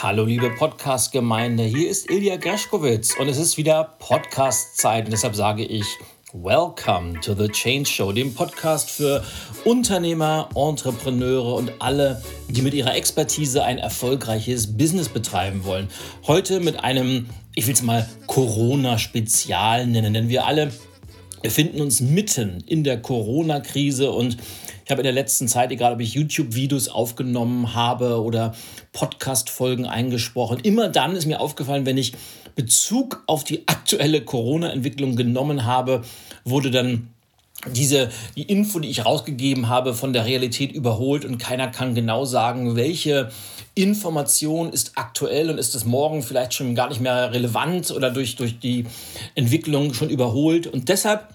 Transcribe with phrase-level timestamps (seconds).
[0.00, 5.64] Hallo liebe Podcast-Gemeinde, hier ist Ilja Greschkowitz und es ist wieder Podcast-Zeit und deshalb sage
[5.64, 5.84] ich
[6.32, 9.24] Welcome to the Change Show, dem Podcast für
[9.64, 15.88] Unternehmer, Entrepreneure und alle, die mit ihrer Expertise ein erfolgreiches Business betreiben wollen.
[16.28, 17.26] Heute mit einem,
[17.56, 20.70] ich will es mal Corona-Spezial nennen, denn wir alle
[21.42, 24.36] befinden uns mitten in der Corona-Krise und
[24.88, 28.54] ich habe in der letzten Zeit, egal ob ich YouTube-Videos aufgenommen habe oder
[28.94, 32.14] Podcast-Folgen eingesprochen, immer dann ist mir aufgefallen, wenn ich
[32.54, 36.04] Bezug auf die aktuelle Corona-Entwicklung genommen habe,
[36.46, 37.10] wurde dann
[37.70, 42.24] diese, die Info, die ich rausgegeben habe, von der Realität überholt und keiner kann genau
[42.24, 43.30] sagen, welche
[43.74, 48.36] Information ist aktuell und ist es morgen vielleicht schon gar nicht mehr relevant oder durch,
[48.36, 48.86] durch die
[49.34, 50.66] Entwicklung schon überholt.
[50.66, 51.28] Und deshalb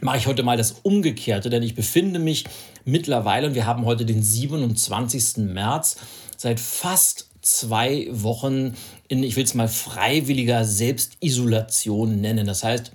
[0.00, 2.44] mache ich heute mal das Umgekehrte, denn ich befinde mich
[2.84, 5.38] mittlerweile, und wir haben heute den 27.
[5.38, 5.96] März,
[6.36, 8.74] seit fast zwei Wochen
[9.08, 12.46] in, ich will es mal freiwilliger Selbstisolation nennen.
[12.46, 12.92] Das heißt,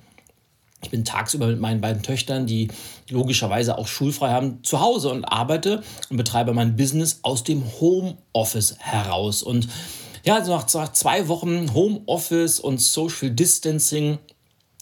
[0.84, 2.68] ich bin tagsüber mit meinen beiden Töchtern, die
[3.10, 8.76] logischerweise auch schulfrei haben, zu Hause und arbeite und betreibe mein Business aus dem Homeoffice
[8.80, 9.44] heraus.
[9.44, 9.70] Und
[10.24, 14.20] ja, also nach zwei Wochen Homeoffice und Social Distancing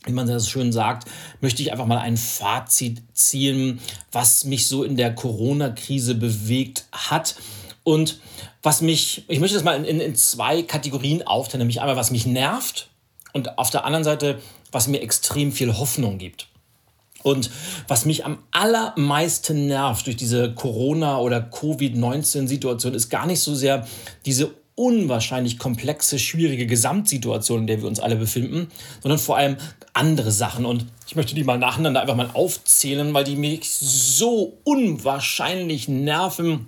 [0.05, 1.07] wie man das schön sagt,
[1.41, 3.79] möchte ich einfach mal ein Fazit ziehen,
[4.11, 7.35] was mich so in der Corona-Krise bewegt hat.
[7.83, 8.19] Und
[8.63, 12.25] was mich, ich möchte das mal in, in zwei Kategorien aufteilen, nämlich einmal, was mich
[12.25, 12.89] nervt
[13.33, 14.39] und auf der anderen Seite,
[14.71, 16.47] was mir extrem viel Hoffnung gibt.
[17.23, 17.51] Und
[17.87, 23.87] was mich am allermeisten nervt durch diese Corona- oder Covid-19-Situation, ist gar nicht so sehr
[24.25, 29.57] diese unwahrscheinlich komplexe, schwierige Gesamtsituation, in der wir uns alle befinden, sondern vor allem
[29.93, 30.65] andere Sachen.
[30.65, 36.67] Und ich möchte die mal nacheinander einfach mal aufzählen, weil die mich so unwahrscheinlich nerven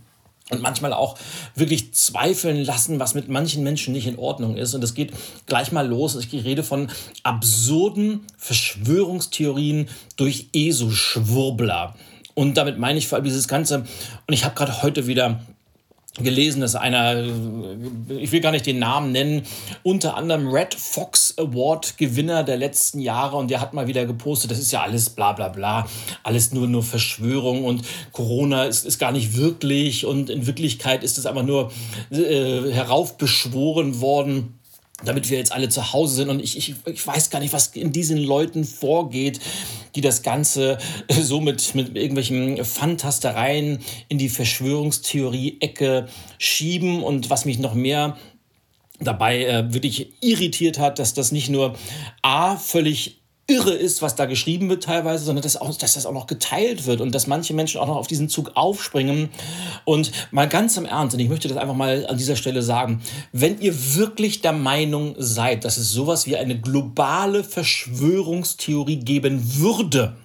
[0.50, 1.18] und manchmal auch
[1.56, 4.74] wirklich zweifeln lassen, was mit manchen Menschen nicht in Ordnung ist.
[4.74, 5.14] Und es geht
[5.46, 6.16] gleich mal los.
[6.16, 6.90] Ich rede von
[7.24, 11.96] absurden Verschwörungstheorien durch ESO-Schwurbler.
[12.36, 13.86] Und damit meine ich vor allem dieses Ganze.
[14.28, 15.42] Und ich habe gerade heute wieder
[16.20, 17.24] gelesen, dass einer,
[18.08, 19.44] ich will gar nicht den Namen nennen,
[19.82, 24.52] unter anderem Red Fox Award Gewinner der letzten Jahre und der hat mal wieder gepostet,
[24.52, 25.88] das ist ja alles bla bla bla,
[26.22, 31.18] alles nur, nur Verschwörung und Corona ist, ist gar nicht wirklich und in Wirklichkeit ist
[31.18, 31.72] es einfach nur
[32.12, 34.60] äh, heraufbeschworen worden
[35.04, 36.30] damit wir jetzt alle zu Hause sind.
[36.30, 39.42] Und ich, ich, ich weiß gar nicht, was in diesen Leuten vorgeht,
[39.96, 40.78] die das Ganze
[41.08, 47.04] äh, so mit, mit irgendwelchen Fantastereien in die Verschwörungstheorie-Ecke schieben.
[47.04, 48.18] Und was mich noch mehr
[49.00, 51.76] dabei äh, wirklich irritiert hat, dass das nicht nur
[52.22, 56.14] A völlig irre ist, was da geschrieben wird teilweise, sondern dass, auch, dass das auch
[56.14, 59.30] noch geteilt wird und dass manche Menschen auch noch auf diesen Zug aufspringen.
[59.84, 63.02] Und mal ganz im Ernst, und ich möchte das einfach mal an dieser Stelle sagen,
[63.34, 70.16] wenn ihr wirklich der Meinung seid, dass es sowas wie eine globale Verschwörungstheorie geben würde,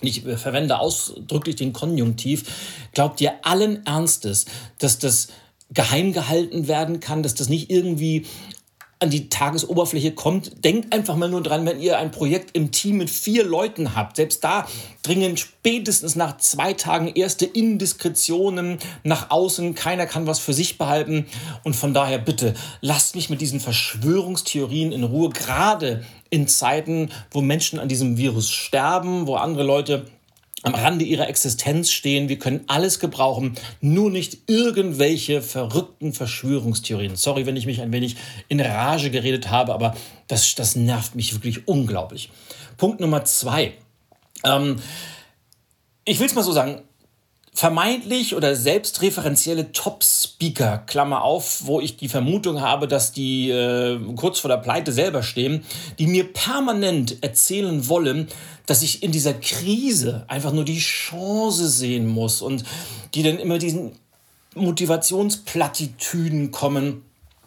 [0.00, 2.44] ich verwende ausdrücklich den Konjunktiv,
[2.92, 4.46] glaubt ihr allen Ernstes,
[4.78, 5.28] dass das
[5.72, 8.26] geheim gehalten werden kann, dass das nicht irgendwie
[9.00, 10.62] an die Tagesoberfläche kommt.
[10.62, 14.16] Denkt einfach mal nur dran, wenn ihr ein Projekt im Team mit vier Leuten habt.
[14.16, 14.68] Selbst da
[15.02, 19.74] dringen spätestens nach zwei Tagen erste Indiskretionen nach außen.
[19.74, 21.26] Keiner kann was für sich behalten.
[21.64, 25.30] Und von daher bitte lasst mich mit diesen Verschwörungstheorien in Ruhe.
[25.30, 30.04] Gerade in Zeiten, wo Menschen an diesem Virus sterben, wo andere Leute
[30.62, 32.28] am Rande ihrer Existenz stehen.
[32.28, 37.16] Wir können alles gebrauchen, nur nicht irgendwelche verrückten Verschwörungstheorien.
[37.16, 38.16] Sorry, wenn ich mich ein wenig
[38.48, 39.96] in Rage geredet habe, aber
[40.28, 42.30] das, das nervt mich wirklich unglaublich.
[42.76, 43.72] Punkt Nummer zwei.
[44.44, 44.76] Ähm,
[46.04, 46.82] ich will es mal so sagen,
[47.52, 54.38] vermeintlich oder selbstreferenzielle Top-Speaker, Klammer auf, wo ich die Vermutung habe, dass die äh, kurz
[54.38, 55.64] vor der Pleite selber stehen,
[55.98, 58.28] die mir permanent erzählen wollen,
[58.66, 62.64] dass ich in dieser Krise einfach nur die Chance sehen muss und
[63.14, 63.92] die dann immer diesen
[64.54, 67.02] Motivationsplattitüden kommen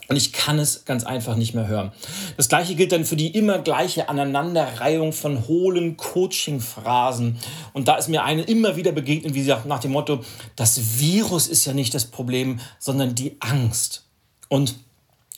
[0.10, 1.92] und ich kann es ganz einfach nicht mehr hören.
[2.36, 7.40] Das gleiche gilt dann für die immer gleiche Aneinanderreihung von hohlen Coaching-Phrasen.
[7.72, 10.24] Und da ist mir eine immer wieder begegnet, wie gesagt, nach dem Motto,
[10.56, 14.04] das Virus ist ja nicht das Problem, sondern die Angst.
[14.50, 14.76] Und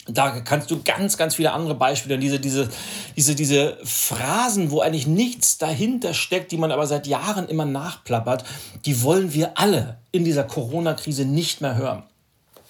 [0.08, 2.70] da kannst du ganz, ganz viele andere Beispiele, diese, diese,
[3.16, 8.44] diese, diese Phrasen, wo eigentlich nichts dahinter steckt, die man aber seit Jahren immer nachplappert,
[8.86, 12.04] die wollen wir alle in dieser Corona-Krise nicht mehr hören.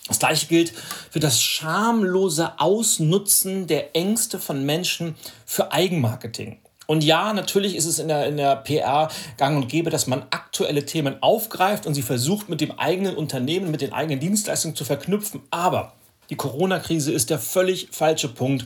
[0.08, 0.72] Das gleiche gilt
[1.10, 5.16] für das schamlose Ausnutzen der Ängste von Menschen
[5.46, 6.60] für Eigenmarketing.
[6.88, 10.26] Und ja, natürlich ist es in der, in der PR gang und gäbe, dass man
[10.30, 14.86] aktuelle Themen aufgreift und sie versucht mit dem eigenen Unternehmen, mit den eigenen Dienstleistungen zu
[14.86, 15.42] verknüpfen.
[15.50, 15.94] Aber
[16.30, 18.66] Die Corona-Krise ist der völlig falsche Punkt,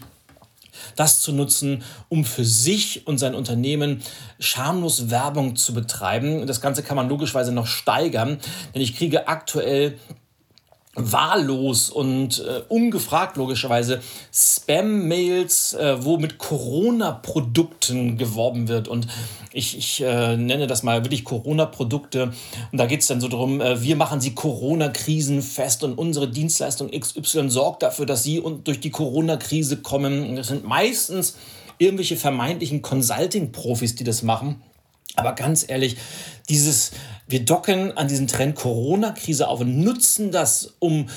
[0.95, 4.01] das zu nutzen, um für sich und sein Unternehmen
[4.39, 6.47] schamlos Werbung zu betreiben.
[6.47, 8.39] Das Ganze kann man logischerweise noch steigern,
[8.73, 9.97] denn ich kriege aktuell
[10.99, 14.01] wahllos und äh, ungefragt logischerweise
[14.33, 18.87] Spam-Mails, äh, wo mit Corona-Produkten geworben wird.
[18.87, 19.07] Und
[19.51, 22.31] ich, ich äh, nenne das mal wirklich Corona-Produkte.
[22.71, 26.29] Und da geht es dann so darum, äh, wir machen sie Corona-Krisen fest und unsere
[26.29, 30.35] Dienstleistung XY sorgt dafür, dass sie und durch die Corona-Krise kommen.
[30.35, 31.35] Das sind meistens
[31.77, 34.61] irgendwelche vermeintlichen Consulting-Profis, die das machen.
[35.15, 35.97] Aber ganz ehrlich,
[36.49, 36.91] dieses,
[37.27, 41.09] wir docken an diesen Trend Corona-Krise auf und nutzen das, um,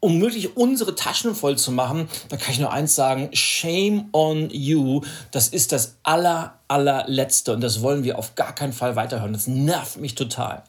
[0.00, 4.50] um möglich unsere Taschen voll zu machen, da kann ich nur eins sagen, shame on
[4.50, 5.02] you.
[5.30, 9.32] Das ist das aller, allerletzte und das wollen wir auf gar keinen Fall weiterhören.
[9.32, 10.62] Das nervt mich total.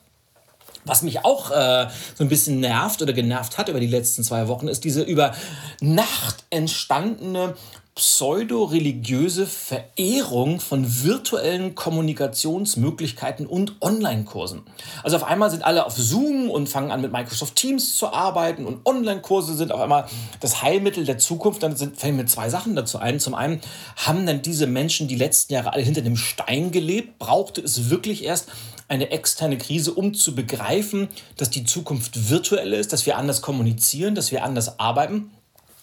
[0.86, 4.48] Was mich auch äh, so ein bisschen nervt oder genervt hat über die letzten zwei
[4.48, 5.34] Wochen, ist diese über
[5.82, 7.56] Nacht entstandene
[7.96, 14.62] pseudo-religiöse Verehrung von virtuellen Kommunikationsmöglichkeiten und Online-Kursen.
[15.04, 18.66] Also auf einmal sind alle auf Zoom und fangen an mit Microsoft Teams zu arbeiten
[18.66, 20.06] und Online-Kurse sind auf einmal
[20.40, 21.62] das Heilmittel der Zukunft.
[21.62, 23.20] Dann sind, fällen mir zwei Sachen dazu ein.
[23.20, 23.60] Zum einen
[23.98, 27.20] haben dann diese Menschen die letzten Jahre alle hinter dem Stein gelebt.
[27.20, 28.48] Brauchte es wirklich erst
[28.88, 34.16] eine externe Krise, um zu begreifen, dass die Zukunft virtuell ist, dass wir anders kommunizieren,
[34.16, 35.32] dass wir anders arbeiten.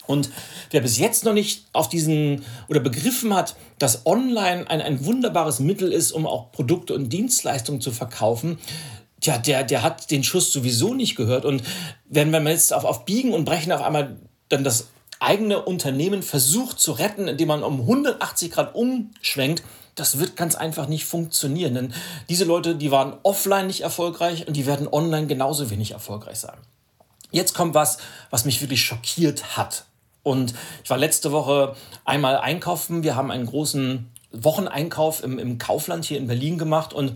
[0.07, 0.31] Und
[0.71, 5.61] wer bis jetzt noch nicht auf diesen oder begriffen hat, dass Online ein, ein wunderbares
[5.61, 8.59] Mittel ist, um auch Produkte und Dienstleistungen zu verkaufen,
[9.21, 11.45] tja, der, der hat den Schuss sowieso nicht gehört.
[11.45, 11.63] Und
[12.09, 14.17] wenn man jetzt auf, auf Biegen und Brechen auf einmal
[14.49, 14.89] dann das
[15.19, 19.63] eigene Unternehmen versucht zu retten, indem man um 180 Grad umschwenkt,
[19.95, 21.75] das wird ganz einfach nicht funktionieren.
[21.75, 21.95] Denn
[22.29, 26.59] diese Leute, die waren offline nicht erfolgreich und die werden online genauso wenig erfolgreich sein.
[27.33, 27.99] Jetzt kommt was,
[28.31, 29.87] was mich wirklich schockiert hat.
[30.27, 33.05] Und ich war letzte Woche einmal einkaufen.
[33.05, 37.15] Wir haben einen großen Wocheneinkauf im, im Kaufland hier in Berlin gemacht und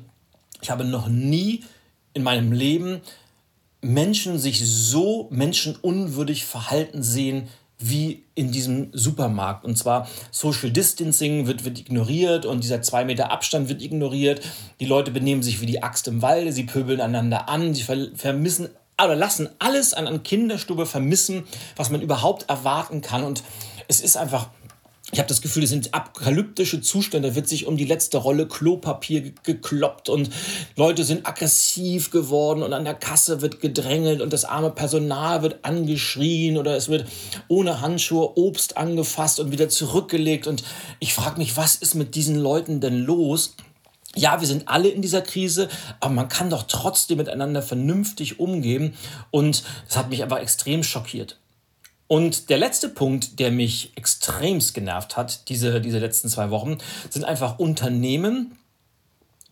[0.62, 1.65] ich habe noch nie
[2.15, 3.01] in meinem Leben
[3.81, 7.49] Menschen sich so menschenunwürdig verhalten sehen
[7.81, 9.65] wie in diesem Supermarkt.
[9.65, 14.41] Und zwar Social Distancing wird, wird ignoriert und dieser zwei Meter Abstand wird ignoriert.
[14.79, 18.07] Die Leute benehmen sich wie die Axt im Walde, sie pöbeln einander an, sie ver
[18.15, 18.69] vermissen
[19.05, 21.44] oder lassen alles an, an Kinderstube vermissen,
[21.76, 23.25] was man überhaupt erwarten kann.
[23.25, 23.43] Und
[23.88, 24.49] es ist einfach
[25.12, 28.47] ich habe das Gefühl, es sind apokalyptische Zustände, da wird sich um die letzte Rolle
[28.47, 30.31] Klopapier gekloppt und
[30.76, 35.64] Leute sind aggressiv geworden und an der Kasse wird gedrängelt und das arme Personal wird
[35.64, 37.06] angeschrien oder es wird
[37.49, 40.62] ohne Handschuhe Obst angefasst und wieder zurückgelegt und
[41.00, 43.56] ich frage mich, was ist mit diesen Leuten denn los?
[44.17, 45.69] Ja, wir sind alle in dieser Krise,
[46.01, 48.95] aber man kann doch trotzdem miteinander vernünftig umgehen.
[49.31, 51.39] Und das hat mich einfach extrem schockiert.
[52.09, 56.79] Und der letzte Punkt, der mich extremst genervt hat, diese, diese letzten zwei Wochen,
[57.09, 58.59] sind einfach Unternehmen,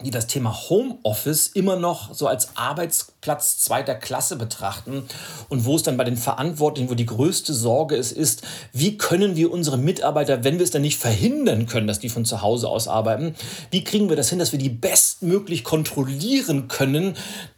[0.04, 5.02] die das Thema Homeoffice immer noch so als Arbeitsplatz zweiter Klasse betrachten
[5.48, 8.42] und wo es dann bei den Verantwortlichen, wo die größte Sorge ist, ist,
[8.72, 12.24] wie können wir unsere Mitarbeiter, wenn wir es dann nicht verhindern können, dass die von
[12.24, 13.34] zu Hause aus arbeiten,
[13.72, 17.16] wie kriegen wir das hin, dass wir die bestmöglich kontrollieren können,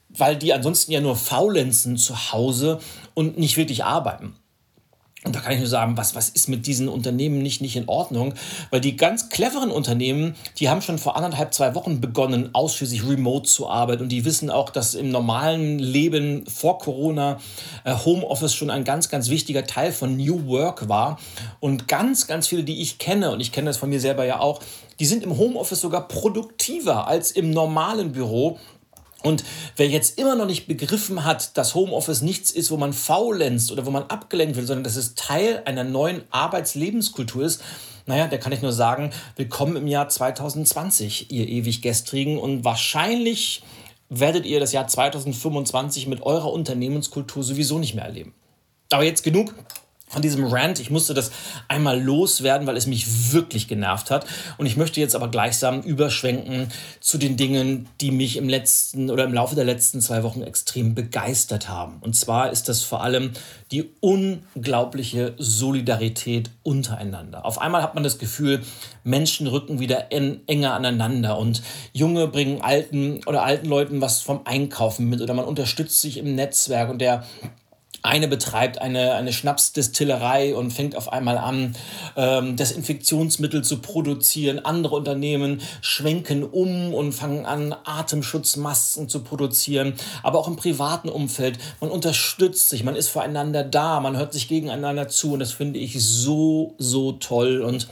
[0.09, 2.81] weil die ansonsten ja nur faulenzen zu Hause
[3.13, 4.35] und nicht wirklich arbeiten.
[5.23, 7.89] Und da kann ich nur sagen, was, was ist mit diesen Unternehmen nicht, nicht in
[7.89, 8.33] Ordnung?
[8.71, 13.47] Weil die ganz cleveren Unternehmen, die haben schon vor anderthalb, zwei Wochen begonnen, ausschließlich remote
[13.47, 14.05] zu arbeiten.
[14.05, 17.39] Und die wissen auch, dass im normalen Leben vor Corona
[17.85, 21.19] äh, Homeoffice schon ein ganz, ganz wichtiger Teil von New Work war.
[21.61, 24.41] Und ganz, ganz viele, die ich kenne, und ich kenne das von mir selber ja
[24.41, 24.61] auch,
[25.01, 28.59] die sind im Homeoffice sogar produktiver als im normalen Büro.
[29.23, 29.45] Und
[29.77, 33.85] wer jetzt immer noch nicht begriffen hat, dass Homeoffice nichts ist, wo man faulenzt oder
[33.85, 37.63] wo man abgelenkt wird, sondern dass es Teil einer neuen Arbeitslebenskultur ist,
[38.07, 42.39] naja, der kann ich nur sagen, willkommen im Jahr 2020, ihr ewig Gestrigen.
[42.39, 43.63] Und wahrscheinlich
[44.09, 48.35] werdet ihr das Jahr 2025 mit eurer Unternehmenskultur sowieso nicht mehr erleben.
[48.91, 49.55] Aber jetzt genug
[50.11, 50.81] von diesem Rant.
[50.81, 51.31] Ich musste das
[51.69, 54.27] einmal loswerden, weil es mich wirklich genervt hat.
[54.59, 59.25] Und ich möchte jetzt aber gleichsam überschwenken zu den Dingen, die mich im letzten oder
[59.25, 61.99] im Laufe der letzten zwei Wochen extrem begeistert haben.
[62.01, 63.31] Und zwar ist das vor allem
[63.71, 67.47] die unglaubliche Solidarität untereinander.
[67.47, 68.63] Auf einmal hat man das Gefühl,
[69.05, 71.63] Menschen rücken wieder enger aneinander und
[71.93, 76.35] Junge bringen alten oder alten Leuten was vom Einkaufen mit oder man unterstützt sich im
[76.35, 77.25] Netzwerk und der
[78.03, 81.77] eine betreibt eine, eine Schnapsdistillerei und fängt auf einmal an,
[82.17, 84.59] ähm, Desinfektionsmittel zu produzieren.
[84.59, 89.95] Andere Unternehmen schwenken um und fangen an, Atemschutzmasken zu produzieren.
[90.23, 91.59] Aber auch im privaten Umfeld.
[91.81, 95.35] Man unterstützt sich, man ist füreinander da, man hört sich gegeneinander zu.
[95.35, 97.61] Und das finde ich so, so toll.
[97.61, 97.89] Und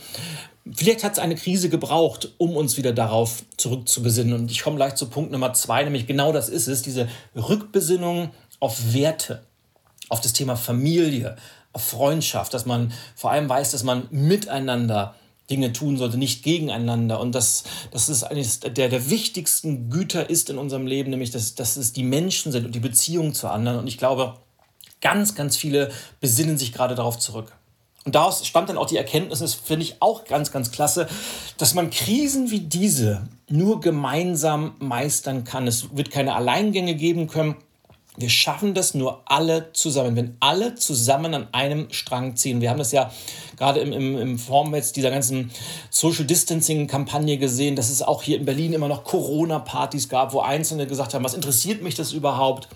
[0.75, 4.35] Vielleicht hat es eine Krise gebraucht, um uns wieder darauf zurückzubesinnen.
[4.35, 8.33] Und ich komme gleich zu Punkt Nummer zwei, nämlich genau das ist es, diese Rückbesinnung
[8.61, 9.48] auf Werte
[10.09, 11.37] auf das Thema Familie,
[11.73, 15.15] auf Freundschaft, dass man vor allem weiß, dass man miteinander
[15.50, 17.21] Dinge tun sollte, nicht gegeneinander.
[17.21, 21.55] Und dass, dass es eines der, der wichtigsten Güter ist in unserem Leben, nämlich dass,
[21.55, 23.79] dass es die Menschen sind und die Beziehung zu anderen.
[23.79, 24.35] Und ich glaube,
[25.00, 27.53] ganz, ganz viele besinnen sich gerade darauf zurück.
[28.05, 31.09] Und daraus stammt dann auch die Erkenntnis, das finde ich auch ganz, ganz klasse,
[31.59, 35.67] dass man Krisen wie diese nur gemeinsam meistern kann.
[35.67, 37.57] Es wird keine Alleingänge geben können.
[38.19, 42.61] Wir schaffen das nur alle zusammen, wenn alle zusammen an einem Strang ziehen.
[42.61, 43.13] Wir haben das ja
[43.57, 45.53] gerade im, im, im Form jetzt dieser ganzen
[45.89, 50.89] Social Distancing-Kampagne gesehen, dass es auch hier in Berlin immer noch Corona-Partys gab, wo Einzelne
[50.89, 52.69] gesagt haben, was interessiert mich das überhaupt?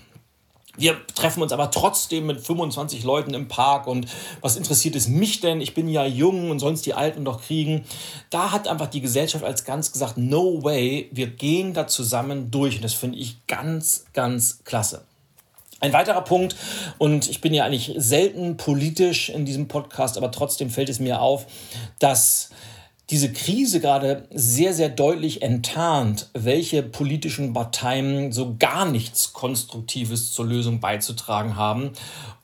[0.75, 4.07] Wir treffen uns aber trotzdem mit 25 Leuten im Park und
[4.41, 5.61] was interessiert es mich denn?
[5.61, 7.83] Ich bin ja jung und sonst die Alten doch kriegen.
[8.31, 12.77] Da hat einfach die Gesellschaft als ganz gesagt, no way, wir gehen da zusammen durch.
[12.77, 15.03] Und das finde ich ganz, ganz klasse.
[15.83, 16.55] Ein weiterer Punkt,
[16.97, 21.21] und ich bin ja eigentlich selten politisch in diesem Podcast, aber trotzdem fällt es mir
[21.21, 21.45] auf,
[21.99, 22.51] dass
[23.09, 30.45] diese Krise gerade sehr, sehr deutlich enttarnt, welche politischen Parteien so gar nichts Konstruktives zur
[30.45, 31.91] Lösung beizutragen haben.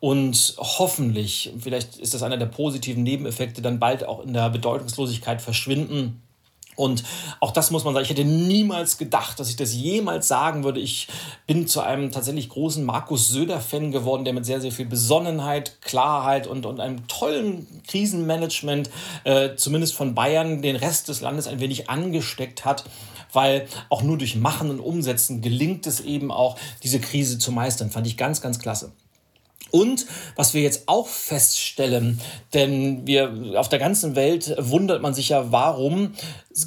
[0.01, 5.41] Und hoffentlich, vielleicht ist das einer der positiven Nebeneffekte, dann bald auch in der Bedeutungslosigkeit
[5.41, 6.21] verschwinden
[6.79, 7.03] und
[7.41, 10.79] auch das muss man sagen, ich hätte niemals gedacht, dass ich das jemals sagen würde.
[10.79, 11.09] Ich
[11.45, 16.47] bin zu einem tatsächlich großen Markus Söder-Fan geworden, der mit sehr, sehr viel Besonnenheit, Klarheit
[16.47, 18.89] und, und einem tollen Krisenmanagement,
[19.25, 22.85] äh, zumindest von Bayern, den Rest des Landes ein wenig angesteckt hat
[23.31, 27.91] weil auch nur durch Machen und Umsetzen gelingt es eben auch, diese Krise zu meistern.
[27.91, 28.91] Fand ich ganz, ganz klasse.
[29.71, 32.19] Und was wir jetzt auch feststellen,
[32.53, 36.13] denn wir auf der ganzen Welt wundert man sich ja, warum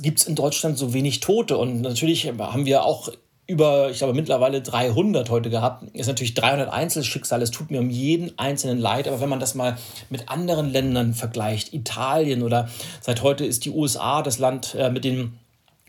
[0.03, 1.57] gibt es in Deutschland so wenig Tote?
[1.57, 3.11] Und natürlich haben wir auch
[3.49, 5.85] über, ich glaube, mittlerweile 300 heute gehabt.
[5.95, 7.43] Ist natürlich 300 Einzelschicksale.
[7.43, 9.09] Es tut mir um jeden einzelnen leid.
[9.09, 9.77] Aber wenn man das mal
[10.09, 12.69] mit anderen Ländern vergleicht, Italien oder
[13.01, 15.39] seit heute ist die USA das Land äh, mit den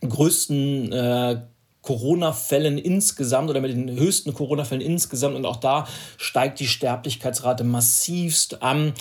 [0.02, 1.42] größten äh,
[1.84, 5.36] Corona-Fällen insgesamt oder mit den höchsten Corona-Fällen insgesamt.
[5.36, 5.88] Und auch da
[6.18, 8.94] steigt die Sterblichkeitsrate massivst an.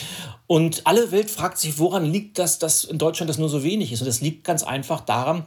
[0.47, 3.93] Und alle Welt fragt sich, woran liegt das, dass in Deutschland das nur so wenig
[3.93, 4.03] ist?
[4.03, 5.47] Und das liegt ganz einfach daran,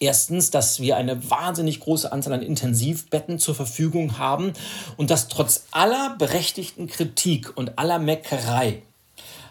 [0.00, 4.52] Erstens, dass wir eine wahnsinnig große Anzahl an Intensivbetten zur Verfügung haben
[4.96, 8.82] und dass trotz aller berechtigten Kritik und aller Meckerei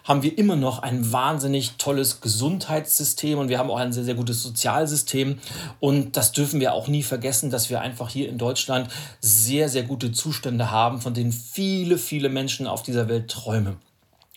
[0.04, 4.16] haben wir immer noch ein wahnsinnig tolles Gesundheitssystem und wir haben auch ein sehr, sehr
[4.16, 5.40] gutes Sozialsystem.
[5.80, 8.90] Und das dürfen wir auch nie vergessen, dass wir einfach hier in Deutschland
[9.20, 13.78] sehr, sehr gute Zustände haben, von denen viele, viele Menschen auf dieser Welt träumen.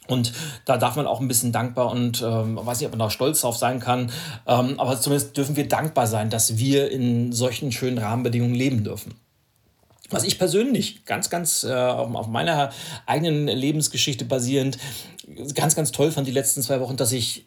[0.07, 0.33] Und
[0.67, 3.41] da darf man auch ein bisschen dankbar und ähm, weiß nicht, ob man da stolz
[3.41, 4.11] drauf sein kann,
[4.47, 9.15] ähm, aber zumindest dürfen wir dankbar sein, dass wir in solchen schönen Rahmenbedingungen leben dürfen.
[10.11, 12.71] Was ich persönlich ganz, ganz äh, auf meiner
[13.07, 14.77] eigenen Lebensgeschichte basierend
[15.55, 17.47] ganz, ganz toll fand die letzten zwei Wochen, dass ich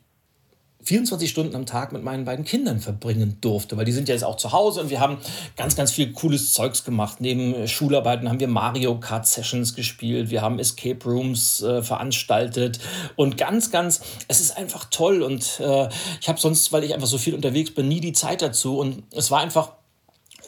[0.84, 4.24] 24 Stunden am Tag mit meinen beiden Kindern verbringen durfte, weil die sind ja jetzt
[4.24, 5.17] auch zu Hause und wir haben
[5.57, 7.19] ganz, ganz viel cooles Zeugs gemacht.
[7.19, 12.79] Neben Schularbeiten haben wir Mario Kart Sessions gespielt, wir haben Escape Rooms äh, veranstaltet
[13.17, 15.89] und ganz, ganz, es ist einfach toll und äh,
[16.22, 19.03] ich habe sonst, weil ich einfach so viel unterwegs bin, nie die Zeit dazu und
[19.12, 19.74] es war einfach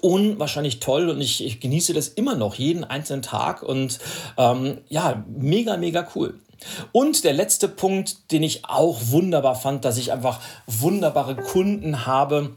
[0.01, 3.99] unwahrscheinlich toll und ich, ich genieße das immer noch jeden einzelnen Tag und
[4.37, 6.39] ähm, ja, mega, mega cool.
[6.91, 12.55] Und der letzte Punkt, den ich auch wunderbar fand, dass ich einfach wunderbare Kunden habe,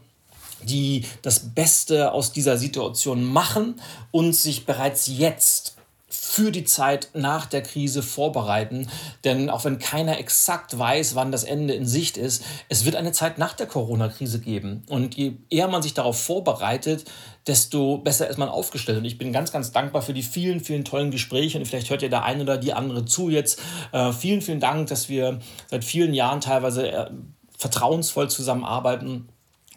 [0.63, 3.75] die das Beste aus dieser Situation machen
[4.11, 5.75] und sich bereits jetzt
[6.13, 8.87] für die Zeit nach der Krise vorbereiten.
[9.23, 13.11] Denn auch wenn keiner exakt weiß, wann das Ende in Sicht ist, es wird eine
[13.11, 14.83] Zeit nach der Corona-Krise geben.
[14.89, 17.05] Und je eher man sich darauf vorbereitet,
[17.47, 18.97] desto besser ist man aufgestellt.
[18.97, 21.57] Und ich bin ganz, ganz dankbar für die vielen, vielen tollen Gespräche.
[21.57, 23.61] Und vielleicht hört ihr der eine oder die andere zu jetzt.
[23.91, 27.09] Äh, vielen, vielen Dank, dass wir seit vielen Jahren teilweise äh,
[27.57, 29.29] vertrauensvoll zusammenarbeiten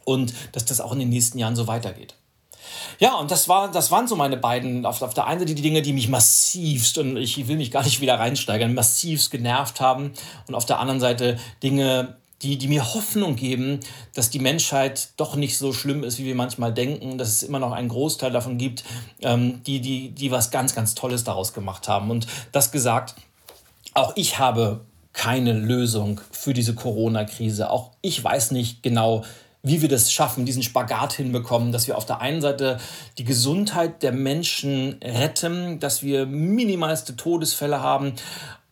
[0.04, 2.14] und dass das auch in den nächsten Jahren so weitergeht.
[2.98, 5.62] Ja, und das, war, das waren so meine beiden, auf, auf der einen Seite die
[5.62, 10.12] Dinge, die mich massivst, und ich will mich gar nicht wieder reinsteigern, massivst genervt haben.
[10.48, 13.80] Und auf der anderen Seite Dinge, die, die mir Hoffnung geben,
[14.14, 17.58] dass die Menschheit doch nicht so schlimm ist, wie wir manchmal denken, dass es immer
[17.58, 18.84] noch einen Großteil davon gibt,
[19.22, 22.10] ähm, die, die, die was ganz, ganz Tolles daraus gemacht haben.
[22.10, 23.14] Und das gesagt,
[23.94, 24.80] auch ich habe
[25.14, 27.70] keine Lösung für diese Corona-Krise.
[27.70, 29.24] Auch ich weiß nicht genau,
[29.62, 32.78] wie wir das schaffen, diesen Spagat hinbekommen, dass wir auf der einen Seite
[33.16, 38.12] die Gesundheit der Menschen retten, dass wir minimalste Todesfälle haben,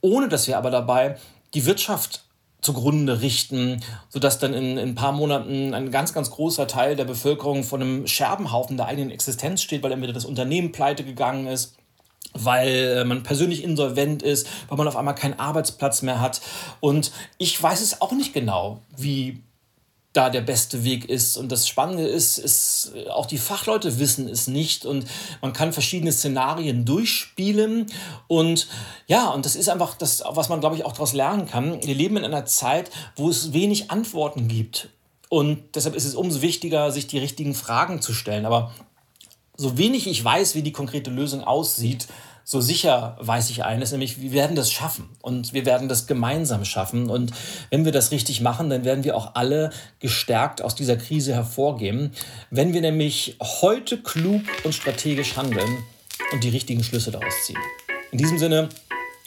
[0.02, 1.16] ohne dass wir aber dabei
[1.54, 2.24] die Wirtschaft
[2.64, 7.04] zugrunde richten, sodass dann in, in, ein paar Monaten ein ganz, ganz großer Teil der
[7.04, 11.76] Bevölkerung von einem Scherbenhaufen der eigenen Existenz steht, weil entweder das Unternehmen pleite gegangen ist,
[12.32, 12.68] weil
[12.98, 16.40] äh, man persönlich insolvent ist, weil man auf einmal keinen Arbeitsplatz mehr hat.
[16.80, 19.42] Und ich weiß es auch nicht genau, wie
[20.14, 21.36] da der beste Weg ist.
[21.36, 25.06] Und das Spannende ist, ist, auch die Fachleute wissen es nicht und
[25.42, 27.86] man kann verschiedene Szenarien durchspielen.
[28.28, 28.68] Und
[29.06, 31.84] ja, und das ist einfach das, was man, glaube ich, auch daraus lernen kann.
[31.84, 34.88] Wir leben in einer Zeit, wo es wenig Antworten gibt.
[35.28, 38.46] Und deshalb ist es umso wichtiger, sich die richtigen Fragen zu stellen.
[38.46, 38.72] Aber
[39.56, 42.06] so wenig ich weiß, wie die konkrete Lösung aussieht,
[42.44, 46.64] so sicher weiß ich eines, nämlich wir werden das schaffen und wir werden das gemeinsam
[46.64, 47.08] schaffen.
[47.08, 47.32] Und
[47.70, 52.12] wenn wir das richtig machen, dann werden wir auch alle gestärkt aus dieser Krise hervorgehen.
[52.50, 55.78] Wenn wir nämlich heute klug und strategisch handeln
[56.32, 57.58] und die richtigen Schlüsse daraus ziehen.
[58.12, 58.68] In diesem Sinne,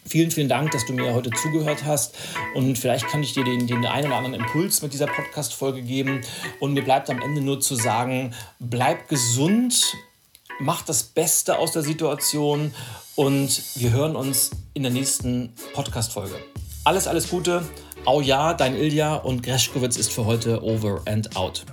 [0.08, 2.16] Vielen, vielen Dank, dass du mir heute zugehört hast.
[2.56, 6.22] Und vielleicht kann ich dir den, den einen oder anderen Impuls mit dieser Podcast-Folge geben.
[6.62, 9.98] Und mir bleibt am Ende nur zu sagen, bleib gesund,
[10.60, 12.74] mach das Beste aus der Situation
[13.16, 16.36] und wir hören uns in der nächsten Podcast-Folge.
[16.84, 17.64] Alles, alles Gute.
[18.06, 21.66] Au ja, dein Ilja und Greschkowitz ist für heute over and out.